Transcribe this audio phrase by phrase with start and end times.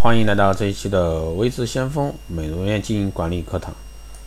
[0.00, 3.74] 欢迎来到这一期的微智先锋美容院经营管理课堂。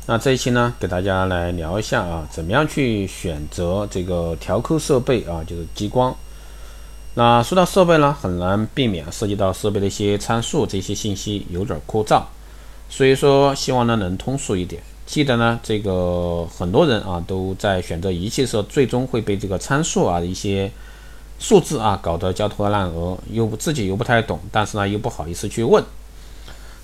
[0.05, 6.14] 那这一期呢，给大家来聊一下啊，怎么样去选择这个调扣设备啊，就是激光。
[7.14, 12.22] 那说到设备呢，很难避免涉及到设备的一些参数，这些信息有点枯燥，
[12.90, 14.84] 所以说希望呢能通俗一点。
[15.06, 20.70] 记得呢，这个很多人啊都在选择仪器的时候，最终会被这个参数啊一些。
[21.42, 25.84] 数字啊，搞得焦头烂额，又自己又不太懂，但是呢又不好意思去问。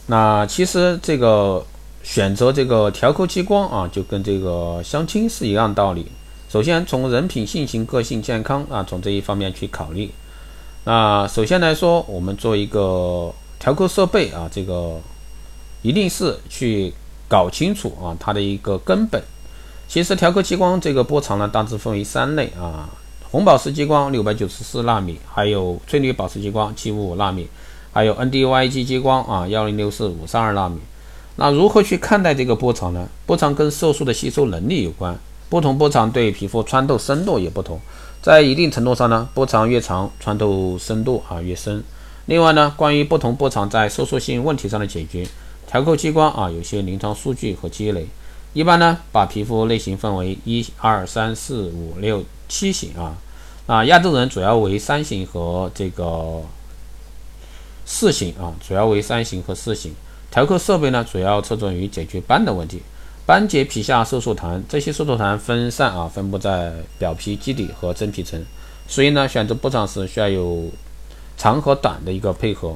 [0.07, 1.63] 那其实这个
[2.01, 6.07] 选择这个调扣激光啊，就跟这个相亲是一样道理。
[6.49, 10.09] 首先从人品、性情、个性、健康啊，从这一方面去考虑。
[10.85, 14.99] 那首先来说，我们做一个调扣设备啊，这个
[15.83, 16.91] 一定是去
[17.29, 19.21] 搞清楚啊它的一个根本。
[19.87, 22.89] 其实调扣激光这个波长呢，大致分为三类啊。
[23.29, 27.45] 红宝石激光六百九十四纳米，还有翠绿宝石激光七五五纳米，
[27.91, 30.77] 还有 NDYG 激光啊幺零六四五三二纳米。
[31.35, 33.09] 那如何去看待这个波长呢？
[33.25, 35.19] 波长跟色素的吸收能力有关，
[35.49, 37.77] 不同波长对皮肤穿透深度也不同。
[38.21, 41.83] 在一定程度上呢，波长越长，穿透深度啊越深。
[42.27, 45.27] 另外呢，关于不同波长在收缩性问题上的解决，
[45.69, 48.07] 调扣激光啊有些临床数据和积累。
[48.53, 52.23] 一般呢，把皮肤类型分为一二三四五六。
[52.47, 53.17] 七型啊，
[53.65, 56.41] 啊，亚洲人主要为三型和这个
[57.85, 59.93] 四型啊，主要为三型和四型。
[60.29, 62.81] 调扣设备呢，主要侧重于解决斑的问题，
[63.25, 68.43] 斑结皮下色素团，这些色素团分散啊，分布在表皮基底和真皮层，
[68.87, 70.69] 所以呢，选择波长时需要有
[71.37, 72.75] 长和短的一个配合。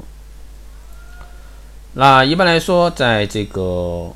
[1.93, 4.09] 那一般来说，在这个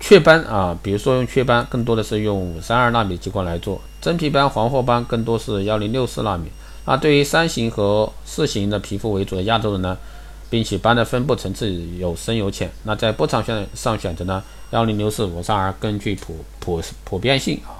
[0.00, 6.48] 雀斑啊，比如说用雀斑，更多的是用五三二纳米激光来做；真皮斑、黄褐斑更多是幺零六四纳米。
[6.86, 9.98] 那对于三型和四型的皮肤为主的亚洲人呢，
[10.48, 12.70] 并且斑的分布层次有深有浅。
[12.84, 17.76] 那在波长选上选择呢，幺零六四五三二更具普普普遍性啊。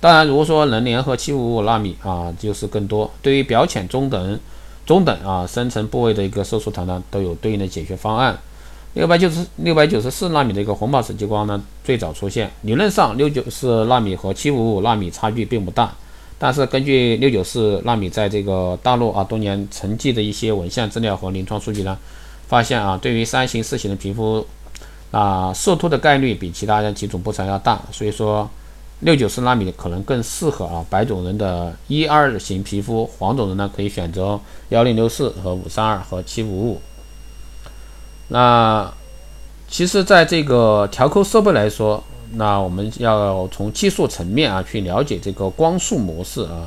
[0.00, 3.10] 当然，如果说能联合七五五纳米啊，就是更多。
[3.22, 4.38] 对于表浅、中等、
[4.84, 8.38] 中等啊深层部位的一个色素团呢，都有对应的解决方案。
[8.94, 12.48] 六百九十六百九十四纳米的一个红宝石激光呢，最早出现。
[12.62, 15.92] 理论上，六九四纳米和七五五纳米差距并不大，
[16.38, 21.98] 但是根据六九四纳米在这个大陆啊多年沉寂的一些文献资料和临床数据呢，
[22.46, 24.46] 发现啊，对于三型四型的皮肤
[25.10, 28.48] 啊受脱的概率比其他的几种波长要大，所以说
[29.00, 34.38] 六九四纳米可能更适合啊白种人的一二型皮肤，黄种人呢可以选择
[34.68, 36.80] 幺零六四和五三二和七五五。
[38.34, 38.92] 那
[39.68, 42.02] 其实，在这个调扣设备来说，
[42.32, 46.66] 那我们要从技术层面啊去了解这个光束模式啊。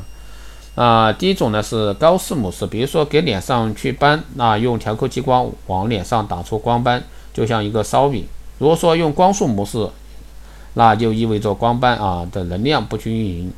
[0.76, 8.26] 啊，第一种呢是高视模式，比如说给脸上祛斑，那用调扣激光往脸上打出光斑，就像一个烧饼。
[8.60, 9.90] 如果说用光束模式，
[10.76, 13.52] 那就意味着光斑啊的能量不均匀，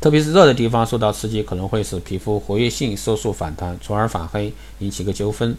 [0.00, 5.56] 特别是热的地方受到刺激，可能会使皮肤活跃性色素反弹，从而反黑，引起个纠纷。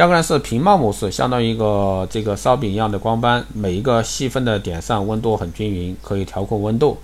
[0.00, 6.96] 第二个呢是平帽模式，相当于一个这个烧饼一样的光斑，每一个细分的点上温度很均匀，可以调控温度，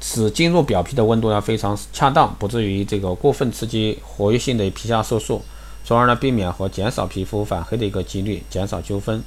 [0.00, 5.42] 使进入表皮的温度呢非常恰当，不至于这个过分刺激活跃性的皮下色素，
[5.84, 9.22] 从而呢避免和减少皮肤反黑的一个几率，减少纠纷。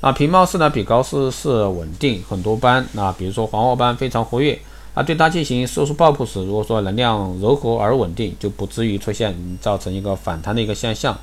[0.00, 4.60] 那平帽式呢比高斯式稳定很多斑，那比如说黄褐斑非常活跃，
[4.96, 11.16] 那对它进行色素爆破时，如果说能量柔和而稳定，就不至于出现造成一个反弹的一个现象。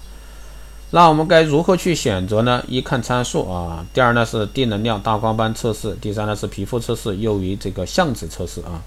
[0.93, 2.61] 那我们该如何去选择呢？
[2.67, 8.83] 一看参数啊，第二呢是低能量大光斑测试，第三呢是皮肤测试，优于这个相纸测试啊。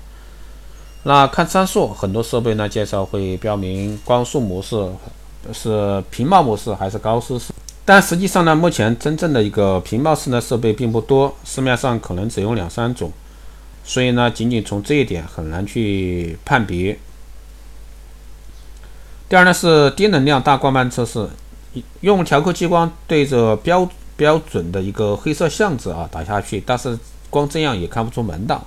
[1.05, 4.87] 那看参数，很多设备呢介绍会标明光速模式
[5.55, 7.55] 是平帽模式还是高斯式，
[7.87, 13.11] 但实际上呢，目前真正的一个平帽式的设备并不多，市面上可能只有两三种，
[13.83, 16.99] 所以呢，仅仅从这一点很难去判别。
[19.27, 21.27] 第二呢是低能量大光斑测试。
[22.01, 26.99] 用调扣激光对着标标准的一个黑色相纸啊打下去，但是
[27.31, 28.63] 光这样也看不出门道。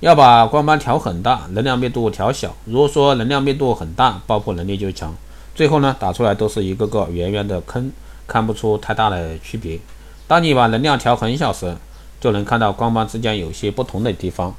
[0.00, 2.56] 要把光斑调很大，能量密度调小。
[2.64, 5.14] 如果说能量密度很大，爆破能力就强。
[5.54, 7.92] 最后呢，打出来都是一个个圆圆的坑，
[8.26, 9.78] 看不出太大的区别。
[10.26, 11.76] 当你把能量调很小时，
[12.18, 14.54] 就能看到光斑之间有些不同的地方。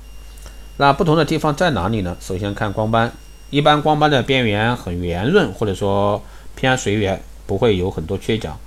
[0.77, 2.15] 那不同的地方在哪里呢？
[2.19, 3.11] 首先看光斑，
[3.49, 6.21] 一般光斑的边缘很圆润，或者说
[6.55, 7.19] 偏随缘。
[7.45, 8.57] 不会有很多缺角，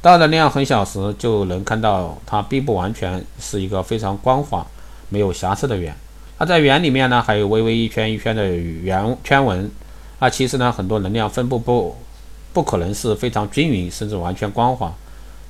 [0.00, 4.66] 大的量很小时就能看到它并不完全是一个非常光滑、
[5.08, 5.96] 没有瑕疵的圆。
[6.38, 9.70] 它在圆里面呢，还有微微一圈一圈的圆圈纹。
[10.20, 11.96] 啊，其实呢，很多能量分布不
[12.52, 14.92] 不可能是非常均匀，甚至完全光滑，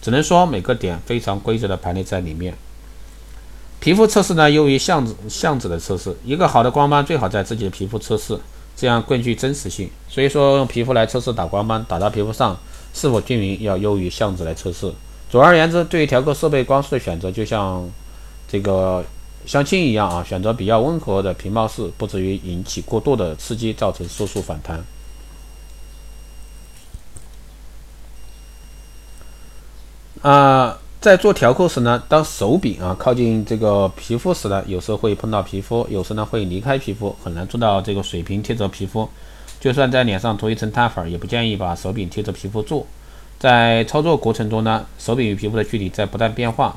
[0.03, 2.53] 只能说每个点非常规则的排列在里面。
[3.81, 6.15] 皮肤测试呢，优于相子相子的测试。
[6.23, 8.39] 一个好的光斑最好在自己的皮肤测试，
[8.81, 9.91] 这样更具真实性。
[10.09, 12.57] 所以说，用皮肤来测试打光斑，打到皮肤上
[12.95, 14.93] 是否均匀，要优于相纸来测试。
[15.29, 17.91] 总而言之，对于调控设备光束的选择，就像
[18.47, 19.05] 这个
[19.45, 24.85] 相亲一样啊，选择比较温和的平貌式，不至于引起过度的刺激，造成色素反弹。
[30.23, 30.78] 啊。
[31.01, 39.09] 在做调扣时呢，当手柄啊靠近这个皮肤时呢，有时候会碰到皮肤，有时呢会离开皮肤，很难做到这个水平贴着皮肤。
[39.61, 42.85] 就算在脸上涂一层碳粉，也不建议把手柄贴着皮肤做。
[43.39, 46.75] 在操作过程中呢，手柄与皮肤的距离在不断变化。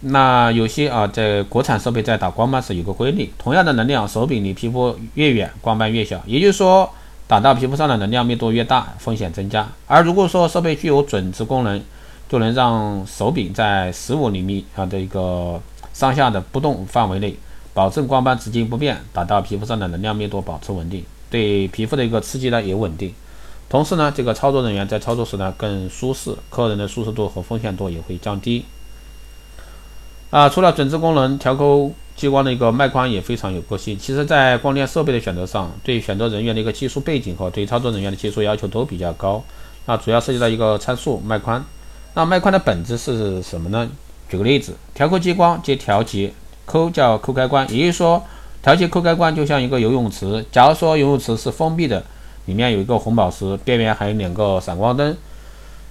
[0.00, 6.22] 那有些啊，在国产设备在打光斑时有个规律，同样的能量，手柄离皮肤越远，光斑越小。
[6.24, 6.88] 也就是说，
[7.26, 9.68] 打到皮肤上的能量密度越大，风险增加。
[9.86, 11.82] 而如果说设备具有准值功能，
[12.28, 15.60] 就能让手柄在十五厘米啊的一个
[15.92, 17.36] 上下的不动范围内，
[17.72, 23.14] 保证光斑直径不变，达到皮肤上的能量密度保持稳定，对皮肤的一个刺激呢也稳定。
[23.68, 28.64] 同时呢，这个操作人员在操作时呢更舒适，客人的舒适度和风险度也会降低。
[30.30, 33.98] 啊，除了准值功能，调抠激光的一个脉宽也非常有个性。
[33.98, 39.42] 其实，在光电设备的选择上，对选择人员的一个技术背景和对操作人员的技术要求都比较高。
[39.86, 41.64] 那主要涉及到一个参数脉宽。
[42.16, 43.86] 那脉宽的本质是什么呢？
[44.26, 46.32] 举个例子，调扣激光接调节
[46.64, 48.22] 扣叫扣开关，也就是说，
[48.62, 50.42] 调节扣开关就像一个游泳池。
[50.50, 52.02] 假如说游泳池是封闭的，
[52.46, 55.14] 里面有一个红宝石，边缘还有两个闪光灯，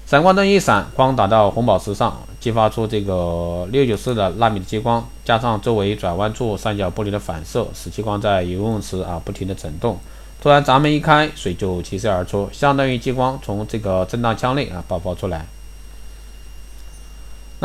[0.08, 9.96] 闪光灯一闪，光打到红宝石上，激发出这个六九四的纳米的激光，加上周围转弯处三角玻璃的反射，使激光在游泳池啊不停的震动。
[10.42, 15.46] 突然闸门一开，水就齐射而出，相当于激光从这个震荡腔内啊爆发出来。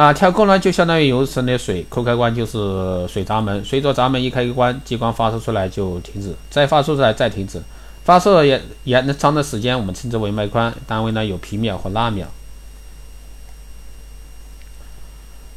[0.00, 7.60] 那跳扣呢，就相当于游泳池的水，扣开关就是水闸门，随着闸门一开一关，激光发射出来就停止，再发射出来再停止，
[8.02, 12.26] 发射延延长的时间我们称之为脉宽，单位呢有皮秒和纳秒。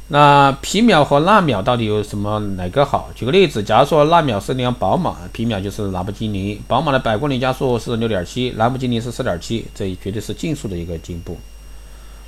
[0.08, 3.08] 那皮秒和纳秒到底有什么哪个好？
[3.14, 6.60] 举个例子，假如说纳秒是辆宝马，皮秒就是兰博基尼。
[6.68, 11.38] 宝马的百公里加速是六点七，兰博基尼是四点七，这绝对是竞速的一个进步。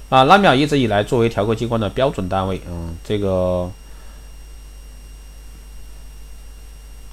[0.09, 3.69] 啊，纳秒一直以来作为调控激光的标准单位，嗯，这个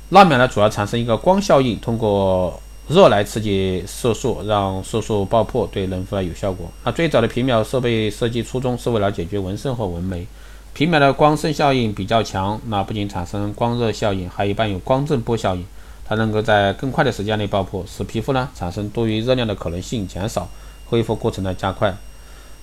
[0.10, 6.70] 纳秒呢，主要产生一个光效应，通过热来刺激色素，让色素爆破，对嫩肤有效果。
[6.84, 10.28] 那最早的皮秒设备设计初衷是为了解决纹身和纹眉，
[10.76, 15.66] 皮秒的光生效应比较强，那不仅产生光热效应，还一般有光震波效应，
[16.06, 20.48] 它能够在更快的时间内爆破，使皮肤呢产生多余热量的可能性减少，
[20.86, 21.96] 恢复过程呢加快。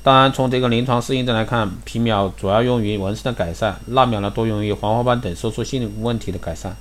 [0.03, 6.75] 当然，从这个临床适应症来看，皮秒主要用于纹身的改善，蜡秒呢多用于黄褐斑等色素性问题的改善。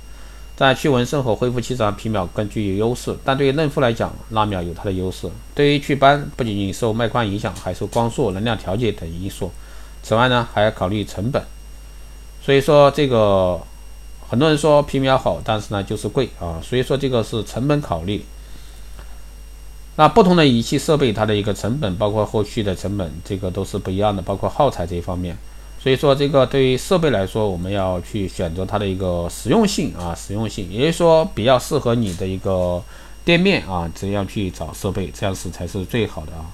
[0.56, 5.28] 在去纹身和恢复期上，皮秒更具有优势，但对于嫩肤来讲，蜡秒有它的优势。
[5.54, 9.50] 对于祛斑，不仅仅受脉宽影响，还受光束、能量调节等因素。
[10.02, 11.42] 此外呢，还要考虑成本。
[12.42, 13.60] 所以说，这个
[14.28, 16.60] 很多人说皮秒好，但是呢就是贵啊。
[16.62, 18.24] 所以说，这个是成本考虑。
[20.00, 25.36] 那不同的仪器设备，它的一个成本，包括后续的成本，这个都是不一样的，包括耗材这一方面。
[25.78, 32.82] 所以说，这个对于设备来说，我们要去选择它的一个实用性啊，实用性，也就是说比较适合你的一个
[33.26, 36.48] 店面啊，这样去找设备，这样是才是最好的啊。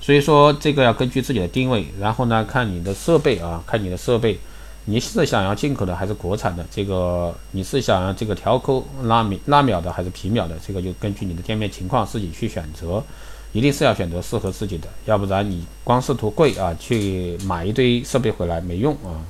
[0.00, 4.40] 所以说，这个要根据自己的定位，然后呢，看你的设备啊，看你的设备。
[4.86, 6.64] 你是想要进口的还是国产的？
[6.70, 10.54] 这个你是想要这个调扣拉米拉秒的还是皮秒的？
[10.66, 13.02] 这个就根据你的店面情况自己去选择，
[13.52, 19.24] 一定是要选择适合自己的，要不然你光是图贵啊，去买一堆设备回来没用啊。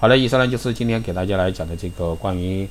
[0.00, 2.68] 好了，以上呢就是今天给大家来讲的这个关于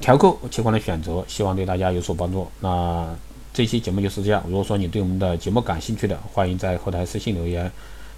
[0.00, 2.48] 调扣情况的选择，希望对大家有所帮助。
[2.60, 3.06] 那
[3.52, 4.42] 这期节目就是这样。
[4.46, 7.70] 如果说你对我们的节目感兴趣的，欢迎在后台私信留言。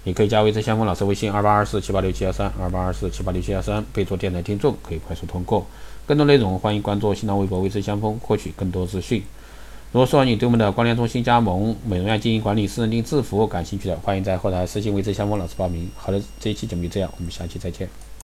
[0.05, 5.65] 你可以加微之相锋老师微信二八二四七八六七幺三二八二四七八六七幺三，备注电台听众，可以快速通过。
[6.05, 9.23] 更多内容欢迎关注新浪微博微之相锋，获取更多资讯。
[9.93, 15.89] 如果说你对我们的关联中心加盟、美容院经营管理、私人定制服务感兴趣的，欢迎在后台私信微之相锋老师报名。
[15.95, 17.87] 好的，这一期节目就这样，我们下期再见。